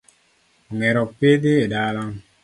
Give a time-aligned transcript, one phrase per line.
[0.71, 2.03] Ong'er ok pidhi e dala.